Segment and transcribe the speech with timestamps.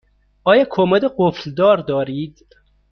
[0.43, 2.47] آیا کمد قفل دار دارید؟